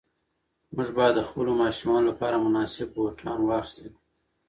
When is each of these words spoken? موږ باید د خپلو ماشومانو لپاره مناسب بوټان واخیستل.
موږ 0.75 0.89
باید 0.97 1.13
د 1.17 1.21
خپلو 1.29 1.51
ماشومانو 1.63 2.07
لپاره 2.09 2.43
مناسب 2.45 2.87
بوټان 2.95 3.39
واخیستل. 3.45 3.93